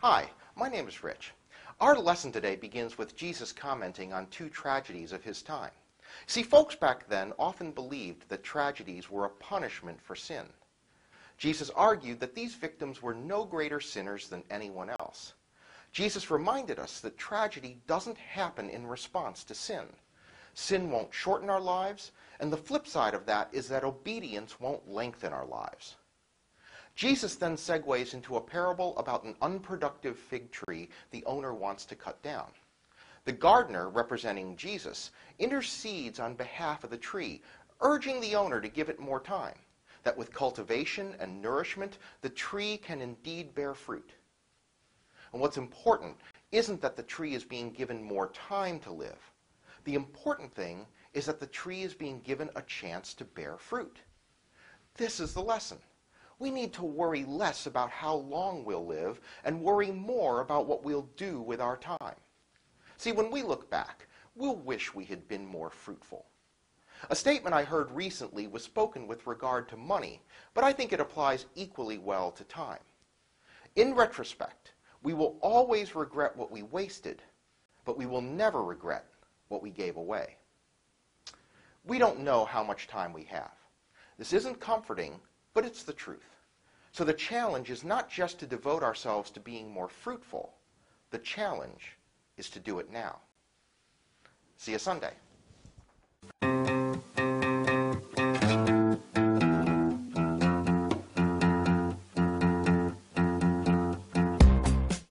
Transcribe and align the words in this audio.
Hi, 0.00 0.28
my 0.54 0.68
name 0.68 0.86
is 0.88 1.02
Rich. 1.02 1.32
Our 1.80 1.96
lesson 1.96 2.30
today 2.30 2.54
begins 2.54 2.98
with 2.98 3.16
Jesus 3.16 3.50
commenting 3.50 4.12
on 4.12 4.26
two 4.26 4.50
tragedies 4.50 5.10
of 5.10 5.24
his 5.24 5.40
time. 5.40 5.70
See, 6.26 6.42
folks 6.42 6.74
back 6.74 7.08
then 7.08 7.32
often 7.38 7.72
believed 7.72 8.28
that 8.28 8.44
tragedies 8.44 9.10
were 9.10 9.24
a 9.24 9.30
punishment 9.30 9.98
for 10.02 10.14
sin. 10.14 10.44
Jesus 11.38 11.70
argued 11.70 12.20
that 12.20 12.34
these 12.34 12.54
victims 12.54 13.00
were 13.00 13.14
no 13.14 13.46
greater 13.46 13.80
sinners 13.80 14.28
than 14.28 14.44
anyone 14.50 14.90
else. 15.00 15.32
Jesus 15.92 16.30
reminded 16.30 16.78
us 16.78 17.00
that 17.00 17.16
tragedy 17.16 17.78
doesn't 17.86 18.18
happen 18.18 18.68
in 18.68 18.86
response 18.86 19.44
to 19.44 19.54
sin. 19.54 19.86
Sin 20.52 20.90
won't 20.90 21.14
shorten 21.14 21.48
our 21.48 21.60
lives, 21.60 22.12
and 22.38 22.52
the 22.52 22.58
flip 22.58 22.86
side 22.86 23.14
of 23.14 23.24
that 23.24 23.48
is 23.50 23.66
that 23.68 23.82
obedience 23.82 24.60
won't 24.60 24.86
lengthen 24.86 25.32
our 25.32 25.46
lives. 25.46 25.96
Jesus 26.96 27.34
then 27.36 27.56
segues 27.56 28.14
into 28.14 28.36
a 28.36 28.40
parable 28.40 28.96
about 28.96 29.24
an 29.24 29.36
unproductive 29.42 30.18
fig 30.18 30.50
tree 30.50 30.88
the 31.10 31.22
owner 31.26 31.52
wants 31.52 31.84
to 31.84 31.94
cut 31.94 32.22
down. 32.22 32.50
The 33.26 33.32
gardener, 33.32 33.90
representing 33.90 34.56
Jesus, 34.56 35.10
intercedes 35.38 36.18
on 36.18 36.34
behalf 36.34 36.84
of 36.84 36.90
the 36.90 36.96
tree, 36.96 37.42
urging 37.82 38.20
the 38.20 38.34
owner 38.34 38.62
to 38.62 38.68
give 38.68 38.88
it 38.88 38.98
more 38.98 39.20
time, 39.20 39.58
that 40.04 40.16
with 40.16 40.32
cultivation 40.32 41.14
and 41.18 41.42
nourishment, 41.42 41.98
the 42.22 42.30
tree 42.30 42.78
can 42.78 43.02
indeed 43.02 43.54
bear 43.54 43.74
fruit. 43.74 44.12
And 45.32 45.42
what's 45.42 45.58
important 45.58 46.16
isn't 46.50 46.80
that 46.80 46.96
the 46.96 47.02
tree 47.02 47.34
is 47.34 47.44
being 47.44 47.72
given 47.72 48.02
more 48.02 48.28
time 48.28 48.80
to 48.80 48.90
live. 48.90 49.32
The 49.84 49.96
important 49.96 50.54
thing 50.54 50.86
is 51.12 51.26
that 51.26 51.40
the 51.40 51.46
tree 51.46 51.82
is 51.82 51.92
being 51.92 52.20
given 52.20 52.48
a 52.56 52.62
chance 52.62 53.12
to 53.14 53.24
bear 53.24 53.58
fruit. 53.58 53.98
This 54.94 55.20
is 55.20 55.34
the 55.34 55.42
lesson. 55.42 55.78
We 56.38 56.50
need 56.50 56.72
to 56.74 56.84
worry 56.84 57.24
less 57.24 57.66
about 57.66 57.90
how 57.90 58.14
long 58.14 58.64
we'll 58.64 58.86
live 58.86 59.20
and 59.44 59.62
worry 59.62 59.90
more 59.90 60.40
about 60.40 60.66
what 60.66 60.84
we'll 60.84 61.08
do 61.16 61.40
with 61.40 61.60
our 61.60 61.76
time. 61.76 62.16
See, 62.98 63.12
when 63.12 63.30
we 63.30 63.42
look 63.42 63.70
back, 63.70 64.06
we'll 64.34 64.56
wish 64.56 64.94
we 64.94 65.04
had 65.04 65.26
been 65.28 65.46
more 65.46 65.70
fruitful. 65.70 66.26
A 67.10 67.16
statement 67.16 67.54
I 67.54 67.64
heard 67.64 67.90
recently 67.90 68.46
was 68.46 68.62
spoken 68.64 69.06
with 69.06 69.26
regard 69.26 69.68
to 69.68 69.76
money, 69.76 70.22
but 70.54 70.64
I 70.64 70.72
think 70.72 70.92
it 70.92 71.00
applies 71.00 71.46
equally 71.54 71.98
well 71.98 72.30
to 72.32 72.44
time. 72.44 72.80
In 73.76 73.94
retrospect, 73.94 74.72
we 75.02 75.14
will 75.14 75.38
always 75.40 75.94
regret 75.94 76.36
what 76.36 76.50
we 76.50 76.62
wasted, 76.62 77.22
but 77.84 77.98
we 77.98 78.06
will 78.06 78.22
never 78.22 78.62
regret 78.62 79.06
what 79.48 79.62
we 79.62 79.70
gave 79.70 79.96
away. 79.96 80.36
We 81.84 81.98
don't 81.98 82.20
know 82.20 82.44
how 82.44 82.64
much 82.64 82.88
time 82.88 83.12
we 83.12 83.24
have. 83.24 83.52
This 84.18 84.32
isn't 84.32 84.60
comforting, 84.60 85.20
but 85.56 85.64
it's 85.64 85.84
the 85.84 85.92
truth. 85.94 86.36
So 86.92 87.02
the 87.02 87.14
challenge 87.14 87.70
is 87.70 87.82
not 87.82 88.10
just 88.10 88.38
to 88.40 88.46
devote 88.46 88.82
ourselves 88.82 89.30
to 89.30 89.40
being 89.40 89.72
more 89.72 89.88
fruitful. 89.88 90.52
The 91.10 91.18
challenge 91.18 91.96
is 92.36 92.50
to 92.50 92.60
do 92.60 92.78
it 92.78 92.92
now. 92.92 93.16
See 94.58 94.72
you 94.72 94.78
Sunday. 94.78 95.14